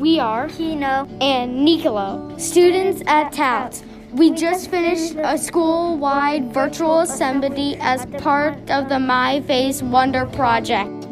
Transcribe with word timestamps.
We 0.00 0.18
are 0.18 0.48
Kino 0.48 1.06
and 1.20 1.62
Nicolo, 1.62 2.34
students 2.38 3.02
at 3.06 3.34
Towns. 3.34 3.84
We 4.12 4.30
just 4.30 4.70
finished 4.70 5.14
a 5.18 5.36
school 5.36 5.98
wide 5.98 6.54
virtual 6.54 7.00
assembly 7.00 7.76
as 7.80 8.06
part 8.22 8.54
of 8.70 8.88
the 8.88 8.94
MyFace 8.94 9.82
Wonder 9.82 10.24
project. 10.24 11.06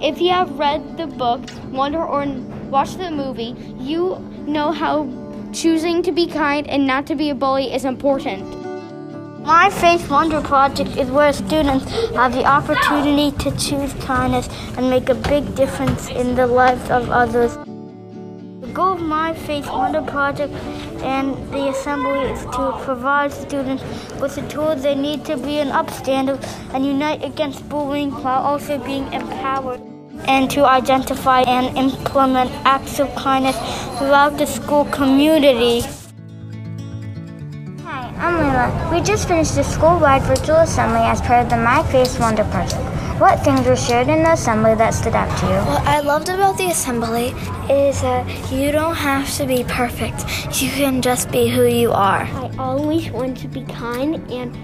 If 0.00 0.20
you 0.20 0.30
have 0.30 0.56
read 0.56 0.96
the 0.96 1.08
book 1.08 1.40
Wonder 1.72 2.04
or 2.04 2.24
watched 2.70 2.98
the 2.98 3.10
movie, 3.10 3.56
you 3.80 4.20
know 4.46 4.70
how 4.70 5.08
choosing 5.52 6.04
to 6.04 6.12
be 6.12 6.28
kind 6.28 6.68
and 6.68 6.86
not 6.86 7.04
to 7.08 7.16
be 7.16 7.30
a 7.30 7.34
bully 7.34 7.74
is 7.74 7.84
important. 7.84 8.63
MyFace 9.44 10.08
Wonder 10.08 10.40
Project 10.40 10.96
is 10.96 11.10
where 11.10 11.30
students 11.30 11.84
have 12.14 12.32
the 12.32 12.46
opportunity 12.46 13.30
to 13.36 13.50
choose 13.58 13.92
kindness 14.02 14.48
and 14.78 14.88
make 14.88 15.10
a 15.10 15.14
big 15.14 15.54
difference 15.54 16.08
in 16.08 16.34
the 16.34 16.46
lives 16.46 16.88
of 16.88 17.10
others. 17.10 17.52
The 18.62 18.70
goal 18.72 18.94
of 18.94 19.00
MyFace 19.00 19.70
Wonder 19.70 20.00
Project 20.00 20.54
and 21.02 21.34
the 21.52 21.68
assembly 21.68 22.20
is 22.20 22.40
to 22.56 22.80
provide 22.84 23.34
students 23.34 23.82
with 24.18 24.34
the 24.34 24.48
tools 24.48 24.82
they 24.82 24.94
need 24.94 25.26
to 25.26 25.36
be 25.36 25.58
an 25.58 25.68
upstander 25.68 26.42
and 26.72 26.86
unite 26.86 27.22
against 27.22 27.68
bullying 27.68 28.12
while 28.12 28.40
also 28.42 28.78
being 28.78 29.12
empowered 29.12 29.82
and 30.26 30.50
to 30.52 30.64
identify 30.64 31.42
and 31.42 31.76
implement 31.76 32.50
acts 32.64 32.98
of 32.98 33.14
kindness 33.14 33.58
throughout 33.98 34.38
the 34.38 34.46
school 34.46 34.86
community. 34.86 35.82
Hi, 38.34 38.66
I'm 38.66 38.92
We 38.92 39.00
just 39.00 39.28
finished 39.28 39.54
the 39.54 39.62
school-wide 39.62 40.22
virtual 40.22 40.56
assembly 40.56 41.02
as 41.02 41.20
part 41.20 41.44
of 41.44 41.50
the 41.50 41.56
MyFace 41.56 42.18
Wonder 42.18 42.42
project. 42.44 42.82
What 43.20 43.44
things 43.44 43.64
were 43.64 43.76
shared 43.76 44.08
in 44.08 44.24
the 44.24 44.32
assembly 44.32 44.74
that 44.74 44.92
stood 44.92 45.14
out 45.14 45.30
to 45.38 45.46
you? 45.46 45.60
What 45.70 45.86
I 45.86 46.00
loved 46.00 46.28
about 46.28 46.58
the 46.58 46.66
assembly 46.66 47.28
is 47.70 48.00
that 48.02 48.26
you 48.50 48.72
don't 48.72 48.96
have 48.96 49.32
to 49.36 49.46
be 49.46 49.62
perfect. 49.62 50.24
You 50.60 50.68
can 50.70 51.00
just 51.00 51.30
be 51.30 51.46
who 51.46 51.64
you 51.66 51.92
are. 51.92 52.22
I 52.22 52.50
always 52.58 53.08
want 53.12 53.38
to 53.38 53.46
be 53.46 53.62
kind 53.66 54.16
and 54.32 54.56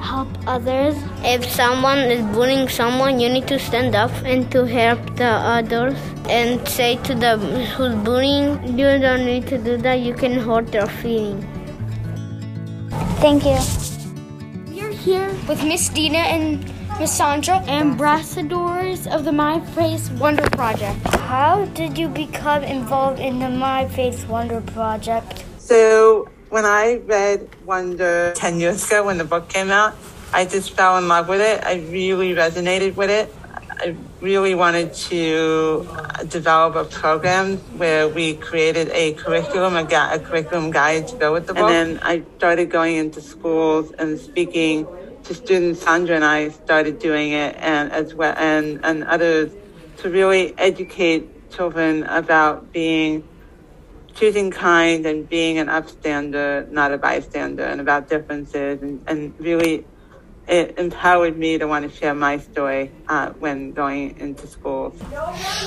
help 0.00 0.28
others. 0.46 0.96
If 1.22 1.44
someone 1.44 1.98
is 1.98 2.24
bullying 2.34 2.70
someone, 2.70 3.20
you 3.20 3.28
need 3.28 3.48
to 3.48 3.58
stand 3.58 3.94
up 3.94 4.12
and 4.24 4.50
to 4.50 4.64
help 4.64 5.16
the 5.16 5.32
others 5.56 5.98
and 6.26 6.66
say 6.66 6.96
to 7.04 7.14
the 7.14 7.36
who's 7.76 7.94
bullying, 7.96 8.78
you 8.78 8.98
don't 8.98 9.26
need 9.26 9.46
to 9.48 9.58
do 9.58 9.76
that. 9.76 10.00
You 10.00 10.14
can 10.14 10.40
hurt 10.40 10.72
their 10.72 10.86
feeling. 10.86 11.51
Thank 13.22 13.44
you. 13.44 13.56
We're 14.74 14.90
here 14.90 15.30
with 15.46 15.62
Miss 15.62 15.88
Dina 15.90 16.18
and 16.18 16.58
Miss 16.98 17.16
Sondra, 17.16 17.64
ambassadors 17.68 19.06
of 19.06 19.24
the 19.24 19.30
My 19.30 19.60
Face 19.76 20.10
Wonder 20.18 20.50
Project. 20.50 20.98
How 21.30 21.64
did 21.66 21.96
you 21.96 22.08
become 22.08 22.64
involved 22.64 23.20
in 23.20 23.38
the 23.38 23.46
MyFace 23.46 24.26
Wonder 24.26 24.60
Project? 24.60 25.44
So, 25.58 26.28
when 26.50 26.64
I 26.64 26.96
read 27.06 27.48
Wonder 27.64 28.32
10 28.34 28.58
years 28.58 28.84
ago 28.88 29.06
when 29.06 29.18
the 29.18 29.24
book 29.24 29.48
came 29.48 29.70
out, 29.70 29.94
I 30.32 30.44
just 30.44 30.72
fell 30.72 30.98
in 30.98 31.06
love 31.06 31.28
with 31.28 31.40
it. 31.40 31.62
I 31.62 31.74
really 31.92 32.34
resonated 32.34 32.96
with 32.96 33.10
it. 33.10 33.32
I 33.82 33.96
really 34.20 34.54
wanted 34.54 34.94
to 35.10 35.88
uh, 35.90 36.22
develop 36.22 36.76
a 36.76 36.84
program 36.84 37.56
where 37.78 38.08
we 38.08 38.34
created 38.34 38.88
a 38.90 39.14
curriculum, 39.14 39.74
a, 39.74 39.82
gu- 39.82 40.14
a 40.16 40.20
curriculum 40.20 40.70
guide 40.70 41.08
to 41.08 41.16
go 41.16 41.32
with 41.32 41.48
the 41.48 41.54
book. 41.54 41.68
And 41.68 41.96
then 41.96 42.00
I 42.04 42.22
started 42.36 42.70
going 42.70 42.94
into 42.94 43.20
schools 43.20 43.90
and 43.98 44.20
speaking 44.20 44.86
to 45.24 45.34
students. 45.34 45.82
Sondra 45.82 46.14
and 46.14 46.24
I 46.24 46.50
started 46.50 47.00
doing 47.00 47.32
it, 47.32 47.56
and 47.58 47.90
as 47.90 48.14
well, 48.14 48.34
and 48.38 48.78
and 48.84 49.02
others 49.02 49.50
to 49.98 50.08
really 50.08 50.54
educate 50.58 51.50
children 51.50 52.04
about 52.04 52.72
being 52.72 53.26
choosing 54.14 54.52
kind 54.52 55.06
and 55.06 55.28
being 55.28 55.58
an 55.58 55.66
upstander, 55.66 56.70
not 56.70 56.92
a 56.92 56.98
bystander, 56.98 57.64
and 57.64 57.80
about 57.80 58.08
differences, 58.08 58.80
and, 58.80 59.02
and 59.08 59.34
really 59.40 59.84
it 60.48 60.78
empowered 60.78 61.38
me 61.38 61.58
to 61.58 61.66
want 61.66 61.88
to 61.88 61.96
share 61.96 62.14
my 62.14 62.38
story 62.38 62.90
uh, 63.08 63.30
when 63.38 63.72
going 63.72 64.18
into 64.18 64.46
schools. 64.46 65.00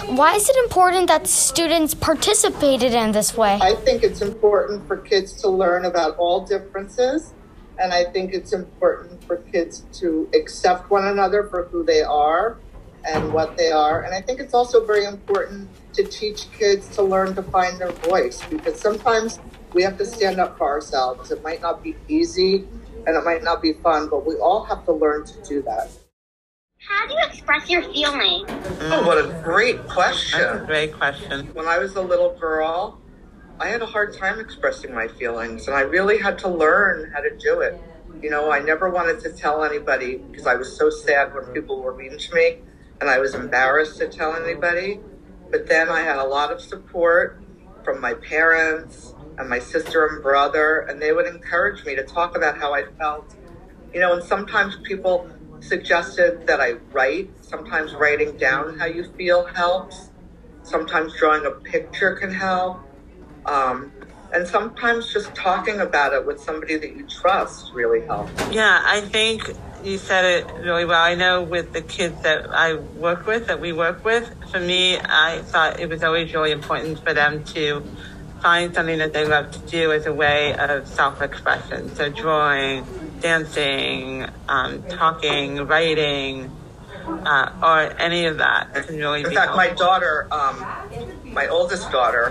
Why 0.07 0.35
is 0.35 0.49
it 0.49 0.55
important 0.63 1.07
that 1.07 1.27
students 1.27 1.93
participated 1.93 2.93
in 2.93 3.11
this 3.11 3.37
way? 3.37 3.57
I 3.61 3.75
think 3.75 4.03
it's 4.03 4.21
important 4.21 4.85
for 4.87 4.97
kids 4.97 5.33
to 5.41 5.49
learn 5.49 5.85
about 5.85 6.17
all 6.17 6.45
differences, 6.45 7.33
and 7.79 7.93
I 7.93 8.05
think 8.05 8.33
it's 8.33 8.53
important 8.53 9.23
for 9.23 9.37
kids 9.37 9.85
to 9.93 10.29
accept 10.33 10.89
one 10.89 11.07
another 11.07 11.47
for 11.47 11.65
who 11.65 11.83
they 11.83 12.01
are 12.01 12.57
and 13.07 13.33
what 13.33 13.55
they 13.57 13.71
are. 13.71 14.01
And 14.01 14.13
I 14.13 14.21
think 14.21 14.39
it's 14.39 14.53
also 14.53 14.85
very 14.85 15.05
important 15.05 15.69
to 15.93 16.03
teach 16.03 16.51
kids 16.51 16.89
to 16.95 17.03
learn 17.03 17.35
to 17.35 17.43
find 17.43 17.79
their 17.79 17.91
voice 17.91 18.41
because 18.49 18.79
sometimes 18.79 19.39
we 19.73 19.83
have 19.83 19.97
to 19.97 20.05
stand 20.05 20.39
up 20.39 20.57
for 20.57 20.67
ourselves. 20.67 21.31
It 21.31 21.43
might 21.43 21.61
not 21.61 21.83
be 21.83 21.95
easy 22.07 22.65
and 23.07 23.15
it 23.15 23.23
might 23.23 23.43
not 23.43 23.61
be 23.61 23.73
fun, 23.73 24.09
but 24.09 24.25
we 24.25 24.35
all 24.35 24.63
have 24.65 24.85
to 24.85 24.91
learn 24.93 25.25
to 25.25 25.33
do 25.47 25.61
that. 25.63 25.89
How 26.79 27.07
do 27.07 27.13
you 27.13 27.19
express 27.27 27.69
your 27.69 27.83
feelings? 27.83 28.49
Oh, 28.81 29.05
what 29.05 29.17
a 29.17 29.41
great 29.43 29.77
That's 29.77 29.89
a 29.89 29.93
question. 29.93 30.65
great 30.65 30.93
question. 30.93 31.47
When 31.53 31.67
I 31.67 31.79
was 31.79 31.95
a 31.95 32.01
little 32.01 32.37
girl, 32.37 33.01
I 33.59 33.69
had 33.69 33.81
a 33.81 33.85
hard 33.85 34.15
time 34.15 34.39
expressing 34.39 34.93
my 34.93 35.07
feelings, 35.07 35.67
and 35.67 35.75
I 35.75 35.81
really 35.81 36.17
had 36.19 36.37
to 36.39 36.49
learn 36.49 37.11
how 37.11 37.21
to 37.21 37.35
do 37.37 37.61
it. 37.61 37.79
You 38.21 38.29
know, 38.29 38.51
I 38.51 38.59
never 38.59 38.89
wanted 38.89 39.19
to 39.21 39.31
tell 39.31 39.63
anybody 39.63 40.17
because 40.17 40.45
I 40.45 40.55
was 40.55 40.77
so 40.77 40.89
sad 40.89 41.33
when 41.33 41.45
people 41.53 41.81
were 41.81 41.95
mean 41.95 42.17
to 42.17 42.35
me, 42.35 42.59
and 43.01 43.09
I 43.09 43.19
was 43.19 43.33
embarrassed 43.33 43.97
to 43.99 44.07
tell 44.07 44.35
anybody. 44.35 44.99
But 45.51 45.67
then 45.67 45.89
I 45.89 46.01
had 46.01 46.17
a 46.17 46.23
lot 46.23 46.51
of 46.51 46.61
support 46.61 47.39
from 47.85 48.01
my 48.01 48.15
parents 48.15 49.13
and 49.37 49.47
my 49.47 49.59
sister 49.59 50.07
and 50.07 50.21
brother, 50.21 50.79
and 50.89 51.01
they 51.01 51.13
would 51.13 51.27
encourage 51.27 51.85
me 51.85 51.95
to 51.95 52.03
talk 52.03 52.35
about 52.35 52.57
how 52.57 52.73
I 52.73 52.83
felt. 52.97 53.35
You 53.93 54.01
know, 54.01 54.13
and 54.13 54.23
sometimes 54.23 54.77
people 54.83 55.29
suggested 55.61 56.45
that 56.47 56.59
I 56.59 56.73
write. 56.91 57.29
Sometimes 57.41 57.93
writing 57.93 58.35
down 58.37 58.77
how 58.77 58.85
you 58.85 59.05
feel 59.17 59.45
helps. 59.45 60.09
Sometimes 60.63 61.13
drawing 61.17 61.45
a 61.45 61.51
picture 61.51 62.15
can 62.15 62.33
help. 62.33 62.79
Um, 63.45 63.91
and 64.33 64.47
sometimes 64.47 65.13
just 65.13 65.33
talking 65.35 65.79
about 65.79 66.13
it 66.13 66.25
with 66.25 66.41
somebody 66.41 66.77
that 66.77 66.95
you 66.95 67.07
trust 67.07 67.71
really 67.73 68.05
helps. 68.05 68.31
Yeah, 68.51 68.81
I 68.83 69.01
think 69.01 69.55
you 69.85 69.97
said 69.97 70.25
it 70.25 70.51
really 70.55 70.85
well. 70.85 71.01
I 71.01 71.15
know 71.15 71.43
with 71.43 71.71
the 71.73 71.81
kids 71.81 72.21
that 72.23 72.49
I 72.49 72.75
work 72.75 73.27
with, 73.27 73.47
that 73.47 73.61
we 73.61 73.71
work 73.71 74.03
with, 74.03 74.33
for 74.51 74.59
me, 74.59 74.97
I 74.97 75.41
thought 75.43 75.79
it 75.79 75.89
was 75.89 76.03
always 76.03 76.33
really 76.33 76.51
important 76.51 76.99
for 77.03 77.13
them 77.13 77.43
to 77.45 77.83
find 78.41 78.73
something 78.73 78.97
that 78.97 79.13
they 79.13 79.25
love 79.25 79.51
to 79.51 79.59
do 79.59 79.91
as 79.91 80.05
a 80.05 80.13
way 80.13 80.55
of 80.55 80.87
self-expression. 80.87 81.95
So 81.95 82.09
drawing, 82.09 82.85
dancing, 83.19 84.25
um, 84.49 84.83
talking, 84.83 85.65
writing, 85.67 86.51
uh, 87.07 87.51
or 87.61 88.01
any 88.01 88.25
of 88.25 88.39
that 88.39 88.73
can 88.73 88.97
really 88.97 89.23
In 89.23 89.31
fact, 89.31 89.55
my 89.55 89.69
daughter, 89.69 90.27
um, 90.31 90.65
my 91.23 91.47
oldest 91.47 91.91
daughter, 91.91 92.29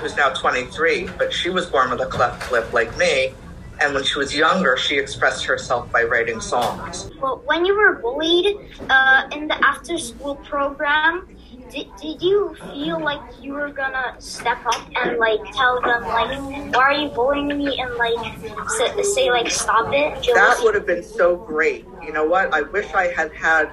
who's 0.00 0.16
now 0.16 0.30
23, 0.30 1.08
but 1.18 1.32
she 1.32 1.50
was 1.50 1.66
born 1.66 1.90
with 1.90 2.00
a 2.00 2.06
cleft 2.06 2.52
lip 2.52 2.72
like 2.72 2.96
me. 2.98 3.32
And 3.80 3.94
when 3.94 4.04
she 4.04 4.18
was 4.18 4.34
younger, 4.34 4.76
she 4.76 4.98
expressed 4.98 5.44
herself 5.46 5.90
by 5.90 6.02
writing 6.04 6.40
songs. 6.40 7.10
Well, 7.20 7.42
when 7.46 7.64
you 7.64 7.74
were 7.74 7.94
bullied 7.94 8.58
uh, 8.90 9.28
in 9.32 9.48
the 9.48 9.56
after-school 9.64 10.36
program, 10.36 11.26
did, 11.70 11.88
did 11.96 12.20
you 12.20 12.54
feel 12.72 13.00
like 13.00 13.20
you 13.40 13.54
were 13.54 13.70
gonna 13.70 14.16
step 14.18 14.58
up 14.66 14.82
and 14.96 15.18
like 15.18 15.40
tell 15.52 15.80
them 15.80 16.02
like, 16.02 16.74
why 16.74 16.82
are 16.82 16.92
you 16.92 17.08
bullying 17.08 17.56
me, 17.56 17.80
and 17.80 17.94
like 17.94 18.38
say, 18.68 19.02
say 19.02 19.30
like 19.30 19.48
stop 19.48 19.92
it? 19.94 20.26
That 20.34 20.60
would 20.62 20.74
have 20.74 20.86
been 20.86 21.02
so 21.02 21.36
great. 21.36 21.86
You 22.04 22.12
know 22.12 22.26
what? 22.26 22.52
I 22.52 22.62
wish 22.62 22.92
I 22.92 23.06
had 23.12 23.32
had 23.32 23.70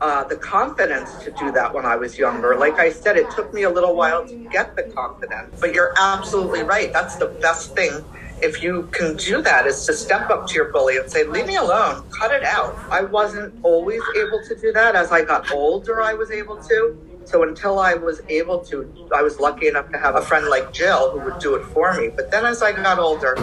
uh, 0.00 0.24
the 0.24 0.36
confidence 0.36 1.22
to 1.24 1.30
do 1.32 1.52
that 1.52 1.72
when 1.74 1.84
I 1.84 1.94
was 1.94 2.18
younger. 2.18 2.56
Like 2.56 2.78
I 2.78 2.90
said, 2.90 3.16
it 3.16 3.30
took 3.30 3.52
me 3.52 3.64
a 3.64 3.70
little 3.70 3.94
while 3.94 4.26
to 4.26 4.36
get 4.50 4.74
the 4.74 4.84
confidence. 4.84 5.60
But 5.60 5.74
you're 5.74 5.94
absolutely 5.98 6.62
right. 6.62 6.90
That's 6.92 7.16
the 7.16 7.26
best 7.26 7.76
thing. 7.76 8.02
If 8.42 8.62
you 8.62 8.88
can 8.92 9.16
do 9.16 9.42
that, 9.42 9.66
is 9.66 9.84
to 9.86 9.92
step 9.92 10.30
up 10.30 10.46
to 10.48 10.54
your 10.54 10.72
bully 10.72 10.96
and 10.96 11.10
say, 11.10 11.24
"Leave 11.24 11.46
me 11.46 11.56
alone. 11.56 12.02
Cut 12.10 12.32
it 12.32 12.42
out." 12.42 12.74
I 12.90 13.02
wasn't 13.02 13.54
always 13.62 14.02
able 14.16 14.40
to 14.48 14.54
do 14.56 14.72
that. 14.72 14.94
As 14.94 15.12
I 15.12 15.22
got 15.22 15.50
older, 15.52 16.00
I 16.00 16.14
was 16.14 16.30
able 16.30 16.56
to. 16.56 16.96
So 17.24 17.42
until 17.42 17.78
I 17.78 17.94
was 17.94 18.22
able 18.28 18.58
to, 18.70 18.90
I 19.14 19.22
was 19.22 19.38
lucky 19.38 19.68
enough 19.68 19.90
to 19.92 19.98
have 19.98 20.16
a 20.16 20.22
friend 20.22 20.46
like 20.48 20.72
Jill 20.72 21.10
who 21.10 21.20
would 21.20 21.38
do 21.38 21.54
it 21.54 21.64
for 21.66 21.92
me. 21.94 22.08
But 22.08 22.30
then 22.30 22.44
as 22.46 22.62
I 22.62 22.72
got 22.72 22.98
older, 22.98 23.36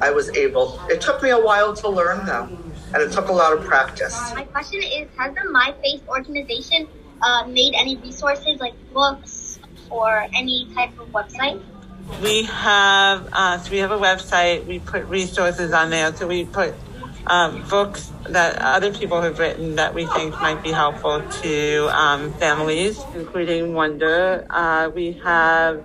I 0.00 0.10
was 0.10 0.30
able. 0.30 0.80
It 0.88 1.00
took 1.00 1.22
me 1.22 1.30
a 1.30 1.38
while 1.38 1.74
to 1.74 1.88
learn 1.88 2.24
though, 2.24 2.48
and 2.94 3.02
it 3.02 3.10
took 3.12 3.28
a 3.28 3.32
lot 3.32 3.52
of 3.52 3.64
practice. 3.64 4.16
My 4.34 4.44
question 4.44 4.82
is, 4.82 5.08
has 5.18 5.34
the 5.34 5.42
MyFace 5.52 6.06
organization 6.08 6.86
uh, 7.22 7.46
made 7.48 7.74
any 7.74 7.96
resources 7.96 8.60
like 8.60 8.74
books 8.92 9.58
or 9.90 10.26
any 10.32 10.72
type 10.74 10.98
of 10.98 11.08
website? 11.08 11.60
We 12.22 12.44
have 12.44 13.28
uh, 13.32 13.58
so 13.58 13.70
we 13.70 13.78
have 13.78 13.90
a 13.90 13.98
website. 13.98 14.66
We 14.66 14.78
put 14.78 15.04
resources 15.06 15.72
on 15.72 15.90
there. 15.90 16.14
So 16.14 16.26
we 16.26 16.44
put 16.44 16.74
um, 17.26 17.62
books 17.68 18.12
that 18.28 18.58
other 18.60 18.92
people 18.92 19.22
have 19.22 19.38
written 19.38 19.76
that 19.76 19.94
we 19.94 20.06
think 20.06 20.32
might 20.40 20.62
be 20.62 20.70
helpful 20.70 21.22
to 21.42 21.88
um, 21.92 22.32
families, 22.34 23.02
including 23.14 23.74
Wonder. 23.74 24.46
Uh, 24.50 24.90
we 24.94 25.12
have 25.24 25.84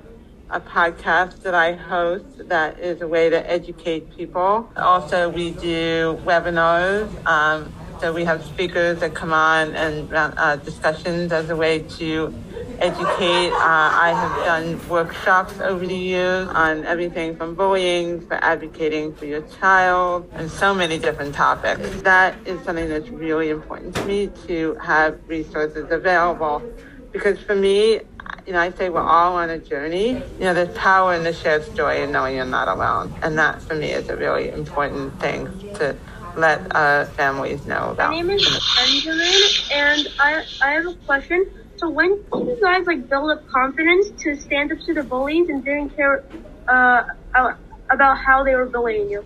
a 0.50 0.60
podcast 0.60 1.44
that 1.44 1.54
I 1.54 1.74
host 1.74 2.50
that 2.50 2.80
is 2.80 3.01
a 3.01 3.07
way 3.07 3.30
to 3.30 3.50
educate 3.50 4.16
people. 4.16 4.69
Also, 4.75 5.30
we 5.30 5.51
do 5.51 6.19
webinars. 6.25 7.10
Um, 7.25 7.71
so 8.00 8.13
we 8.13 8.24
have 8.24 8.44
speakers 8.46 9.00
that 9.00 9.13
come 9.13 9.34
on 9.34 9.75
and 9.75 10.12
uh, 10.13 10.56
discussions 10.57 11.31
as 11.31 11.50
a 11.50 11.56
way 11.56 11.80
to 11.80 12.34
educate. 12.80 13.51
Uh, 13.51 13.92
I 13.94 14.13
have 14.16 14.46
done 14.46 14.90
workshops 14.90 15.60
over 15.60 15.86
the 15.86 15.96
years 15.96 16.48
on 16.50 16.86
everything 16.86 17.36
from 17.36 17.56
bullying 17.56 18.22
for 18.22 18.36
advocating 18.36 19.13
for 19.13 19.25
your 19.25 19.42
child 19.60 20.30
and 20.34 20.50
so 20.50 20.74
many 20.74 20.98
different 20.98 21.36
topics. 21.36 22.01
That 22.01 22.36
is 22.48 22.63
something 22.63 22.88
that's 22.88 23.10
really 23.10 23.50
important 23.50 23.96
to 23.96 24.06
me 24.06 24.30
to 24.48 24.75
have 24.75 25.19
resources 25.28 25.92
available 25.92 26.63
because 27.12 27.40
for 27.40 27.56
me, 27.56 28.00
you 28.45 28.54
know, 28.54 28.60
I 28.60 28.72
say 28.72 28.90
we're 28.90 29.02
all 29.02 29.36
on 29.36 29.50
a 29.50 29.57
journey. 29.57 30.10
You 30.12 30.40
know, 30.40 30.54
there's 30.54 30.75
power 30.78 31.13
in 31.13 31.24
the 31.24 31.34
shared 31.34 31.63
story 31.66 32.02
and 32.02 32.13
knowing 32.13 32.36
you're 32.36 32.45
not 32.45 32.68
alone. 32.68 33.13
And 33.22 33.38
that 33.38 33.62
for 33.62 33.75
me 33.75 33.92
is 33.92 34.10
a 34.10 34.16
really 34.16 34.50
important 34.50 35.19
thing 35.19 35.48
to 35.75 35.95
let 36.38 36.76
uh, 36.76 37.06
families 37.06 37.66
know 37.66 37.92
about. 37.92 38.12
My 38.12 38.22
name 38.22 38.30
is 38.30 38.46
Benjamin, 38.78 39.42
and 39.74 40.08
I, 40.20 40.44
I 40.64 40.72
have 40.72 40.86
a 40.88 40.94
question. 41.06 41.46
So 41.78 41.90
when 41.90 42.10
did 42.10 42.48
you 42.48 42.60
guys 42.62 42.86
like 42.88 43.10
build 43.10 43.31
up 43.31 43.48
confidence 43.48 44.08
to 44.24 44.36
stand 44.36 44.72
up 44.72 44.80
to 44.86 44.94
the 44.94 45.04
bullies 45.04 45.48
and 45.50 45.64
didn't 45.64 45.96
care 45.96 46.24
uh, 46.68 47.04
about 47.92 48.18
how 48.18 48.44
they 48.44 48.56
were 48.56 48.66
bullying 48.68 49.10
you? 49.10 49.26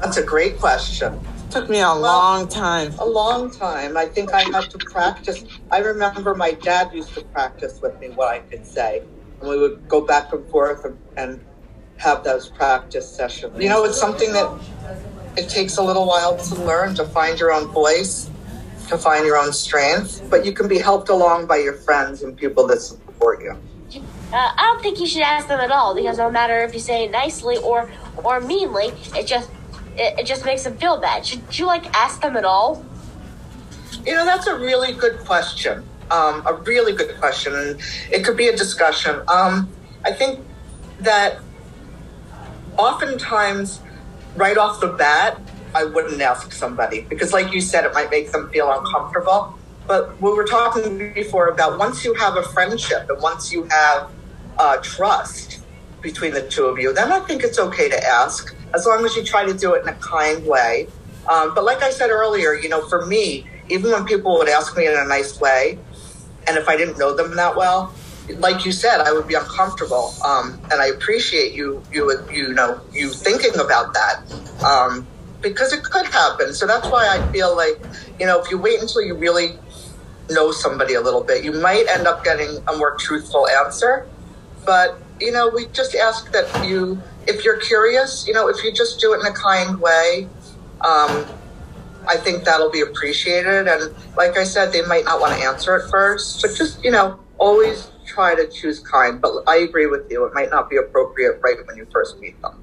That's 0.00 0.16
a 0.16 0.24
great 0.24 0.58
question. 0.58 1.14
It 1.14 1.50
Took 1.50 1.68
me 1.68 1.80
a 1.80 1.82
well, 1.88 2.00
long 2.00 2.48
time. 2.48 2.94
A 2.98 3.06
long 3.06 3.50
time. 3.50 3.96
I 3.96 4.06
think 4.06 4.32
I 4.32 4.42
had 4.44 4.70
to 4.70 4.78
practice. 4.78 5.44
I 5.70 5.78
remember 5.78 6.34
my 6.34 6.52
dad 6.52 6.90
used 6.94 7.14
to 7.14 7.22
practice 7.22 7.80
with 7.82 8.00
me 8.00 8.10
what 8.14 8.28
I 8.34 8.38
could 8.40 8.64
say. 8.64 9.02
And 9.40 9.50
we 9.50 9.58
would 9.58 9.86
go 9.88 10.06
back 10.06 10.32
and 10.32 10.48
forth 10.48 10.84
and, 10.84 10.98
and 11.16 11.44
have 11.98 12.24
those 12.24 12.48
practice 12.48 13.14
sessions. 13.14 13.54
You 13.58 13.68
know, 13.68 13.84
it's 13.84 14.00
something 14.00 14.32
that 14.32 14.48
it 15.36 15.48
takes 15.48 15.76
a 15.76 15.82
little 15.82 16.06
while 16.06 16.36
to 16.36 16.54
learn 16.64 16.94
to 16.96 17.04
find 17.04 17.38
your 17.38 17.52
own 17.52 17.68
voice, 17.68 18.30
to 18.88 18.98
find 18.98 19.24
your 19.24 19.36
own 19.36 19.52
strength, 19.52 20.22
but 20.28 20.44
you 20.44 20.52
can 20.52 20.68
be 20.68 20.78
helped 20.78 21.08
along 21.08 21.46
by 21.46 21.56
your 21.56 21.74
friends 21.74 22.22
and 22.22 22.36
people 22.36 22.66
that 22.66 22.80
support 22.80 23.42
you. 23.42 23.56
Uh, 24.32 24.52
I 24.56 24.62
don't 24.62 24.80
think 24.80 25.00
you 25.00 25.06
should 25.06 25.22
ask 25.22 25.48
them 25.48 25.58
at 25.58 25.72
all 25.72 25.94
because 25.94 26.18
no 26.18 26.30
matter 26.30 26.62
if 26.62 26.72
you 26.72 26.78
say 26.78 27.04
it 27.04 27.10
nicely 27.10 27.56
or 27.56 27.90
or 28.22 28.40
meanly, 28.40 28.92
it 29.16 29.26
just 29.26 29.50
it, 29.96 30.20
it 30.20 30.26
just 30.26 30.44
makes 30.44 30.62
them 30.62 30.76
feel 30.76 31.00
bad. 31.00 31.26
Should 31.26 31.58
you 31.58 31.66
like 31.66 31.86
ask 31.96 32.22
them 32.22 32.36
at 32.36 32.44
all? 32.44 32.84
You 34.06 34.14
know, 34.14 34.24
that's 34.24 34.46
a 34.46 34.56
really 34.56 34.92
good 34.92 35.18
question. 35.20 35.84
Um, 36.10 36.44
a 36.46 36.54
really 36.54 36.92
good 36.92 37.18
question, 37.18 37.54
and 37.54 37.80
it 38.10 38.24
could 38.24 38.36
be 38.36 38.48
a 38.48 38.56
discussion. 38.56 39.20
Um, 39.28 39.68
I 40.04 40.12
think 40.12 40.40
that 41.00 41.38
oftentimes, 42.76 43.80
right 44.36 44.56
off 44.56 44.80
the 44.80 44.88
bat, 44.88 45.40
I 45.74 45.84
wouldn't 45.84 46.20
ask 46.20 46.52
somebody 46.52 47.02
because, 47.02 47.32
like 47.32 47.52
you 47.52 47.60
said, 47.60 47.84
it 47.84 47.94
might 47.94 48.10
make 48.10 48.32
them 48.32 48.50
feel 48.50 48.70
uncomfortable. 48.70 49.56
But 49.86 50.20
we 50.20 50.32
were 50.32 50.44
talking 50.44 51.12
before 51.14 51.48
about 51.48 51.78
once 51.78 52.04
you 52.04 52.14
have 52.14 52.36
a 52.36 52.42
friendship 52.42 53.08
and 53.08 53.20
once 53.20 53.52
you 53.52 53.64
have 53.64 54.10
uh, 54.58 54.76
trust 54.78 55.60
between 56.00 56.32
the 56.32 56.46
two 56.48 56.64
of 56.64 56.78
you, 56.78 56.92
then 56.92 57.12
I 57.12 57.20
think 57.20 57.42
it's 57.42 57.58
okay 57.58 57.88
to 57.88 58.04
ask 58.04 58.54
as 58.74 58.86
long 58.86 59.04
as 59.04 59.16
you 59.16 59.24
try 59.24 59.44
to 59.44 59.54
do 59.54 59.74
it 59.74 59.82
in 59.82 59.88
a 59.88 59.94
kind 59.94 60.46
way. 60.46 60.86
Um, 61.28 61.54
but 61.54 61.64
like 61.64 61.82
I 61.82 61.90
said 61.90 62.10
earlier, 62.10 62.54
you 62.54 62.68
know, 62.68 62.86
for 62.88 63.06
me, 63.06 63.46
even 63.68 63.90
when 63.90 64.04
people 64.04 64.38
would 64.38 64.48
ask 64.48 64.76
me 64.76 64.86
in 64.86 64.94
a 64.94 65.04
nice 65.04 65.40
way, 65.40 65.78
and 66.46 66.56
if 66.56 66.68
I 66.68 66.76
didn't 66.76 66.98
know 66.98 67.14
them 67.14 67.36
that 67.36 67.56
well, 67.56 67.94
like 68.38 68.64
you 68.64 68.72
said, 68.72 69.00
I 69.00 69.12
would 69.12 69.26
be 69.26 69.34
uncomfortable. 69.34 70.14
Um, 70.24 70.60
and 70.70 70.80
I 70.80 70.86
appreciate 70.86 71.52
you, 71.54 71.82
you, 71.92 72.10
you 72.32 72.52
know, 72.52 72.80
you 72.92 73.10
thinking 73.10 73.58
about 73.58 73.94
that. 73.94 74.22
Um, 74.64 75.06
because 75.40 75.72
it 75.72 75.82
could 75.82 76.06
happen. 76.06 76.52
So 76.52 76.66
that's 76.66 76.86
why 76.88 77.08
I 77.08 77.32
feel 77.32 77.56
like, 77.56 77.80
you 78.18 78.26
know, 78.26 78.42
if 78.42 78.50
you 78.50 78.58
wait 78.58 78.80
until 78.80 79.02
you 79.02 79.14
really 79.14 79.54
know 80.28 80.52
somebody 80.52 80.94
a 80.94 81.00
little 81.00 81.24
bit, 81.24 81.44
you 81.44 81.52
might 81.52 81.86
end 81.88 82.06
up 82.06 82.24
getting 82.24 82.58
a 82.68 82.76
more 82.76 82.96
truthful 82.96 83.48
answer. 83.48 84.06
But, 84.66 84.98
you 85.18 85.32
know, 85.32 85.48
we 85.48 85.66
just 85.68 85.94
ask 85.94 86.30
that 86.32 86.68
you 86.68 87.02
if 87.26 87.44
you're 87.44 87.58
curious, 87.58 88.26
you 88.26 88.34
know, 88.34 88.48
if 88.48 88.62
you 88.64 88.72
just 88.72 89.00
do 89.00 89.12
it 89.14 89.20
in 89.20 89.26
a 89.26 89.32
kind 89.32 89.80
way, 89.80 90.28
um, 90.80 91.24
I 92.08 92.16
think 92.16 92.44
that'll 92.44 92.70
be 92.70 92.80
appreciated. 92.80 93.68
And 93.68 93.94
like 94.16 94.36
I 94.36 94.44
said, 94.44 94.72
they 94.72 94.82
might 94.82 95.04
not 95.04 95.20
want 95.20 95.38
to 95.38 95.44
answer 95.44 95.76
at 95.76 95.90
first, 95.90 96.42
but 96.42 96.54
just, 96.56 96.82
you 96.82 96.90
know, 96.90 97.20
always 97.38 97.90
try 98.10 98.34
to 98.34 98.46
choose 98.48 98.80
kind. 98.80 99.20
But 99.20 99.32
I 99.46 99.56
agree 99.58 99.86
with 99.86 100.10
you, 100.10 100.24
it 100.24 100.34
might 100.34 100.50
not 100.50 100.68
be 100.68 100.76
appropriate 100.76 101.40
right 101.42 101.56
when 101.66 101.76
you 101.76 101.86
first 101.92 102.18
meet 102.20 102.40
them. 102.42 102.54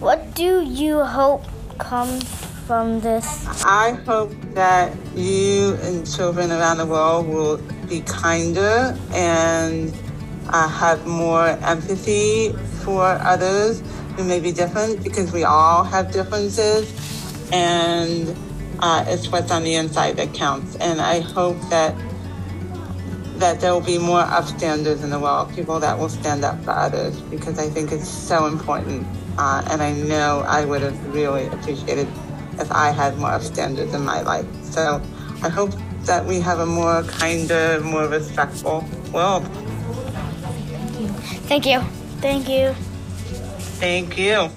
What 0.00 0.34
do 0.34 0.62
you 0.62 1.04
hope 1.04 1.44
comes 1.78 2.24
from 2.66 3.00
this? 3.00 3.46
I 3.64 3.92
hope 4.04 4.32
that 4.54 4.94
you 5.14 5.78
and 5.82 6.06
children 6.10 6.50
around 6.50 6.78
the 6.78 6.86
world 6.86 7.28
will 7.28 7.58
be 7.88 8.00
kinder 8.00 8.96
and 9.12 9.94
uh, 10.48 10.68
have 10.68 11.06
more 11.06 11.48
empathy 11.62 12.52
for 12.82 13.04
others 13.04 13.82
who 14.16 14.24
may 14.24 14.40
be 14.40 14.50
different 14.50 15.02
because 15.02 15.32
we 15.32 15.44
all 15.44 15.84
have 15.84 16.10
differences 16.12 16.92
and 17.52 18.36
uh, 18.80 19.04
it's 19.06 19.28
what's 19.28 19.50
on 19.50 19.62
the 19.62 19.74
inside 19.74 20.16
that 20.16 20.34
counts. 20.34 20.76
And 20.76 21.00
I 21.00 21.20
hope 21.20 21.56
that 21.70 21.94
that 23.38 23.60
there 23.60 23.72
will 23.72 23.80
be 23.80 23.98
more 23.98 24.22
upstanders 24.22 25.02
in 25.02 25.10
the 25.10 25.18
world, 25.18 25.54
people 25.54 25.78
that 25.80 25.98
will 25.98 26.08
stand 26.08 26.44
up 26.44 26.62
for 26.64 26.72
others 26.72 27.20
because 27.22 27.58
I 27.58 27.68
think 27.68 27.92
it's 27.92 28.08
so 28.08 28.46
important. 28.46 29.06
Uh, 29.38 29.62
and 29.70 29.80
I 29.82 29.92
know 29.92 30.44
I 30.46 30.64
would 30.64 30.82
have 30.82 31.14
really 31.14 31.46
appreciated 31.46 32.08
if 32.58 32.72
I 32.72 32.90
had 32.90 33.16
more 33.18 33.30
upstanders 33.30 33.94
in 33.94 34.04
my 34.04 34.22
life. 34.22 34.46
So 34.64 35.00
I 35.42 35.48
hope 35.48 35.72
that 36.02 36.24
we 36.24 36.40
have 36.40 36.58
a 36.58 36.66
more 36.66 37.02
kinder, 37.04 37.80
more 37.80 38.08
respectful 38.08 38.84
world. 39.12 39.46
Thank 41.46 41.66
you. 41.66 41.80
Thank 42.20 42.48
you. 42.48 42.72
Thank 43.78 44.18
you. 44.18 44.50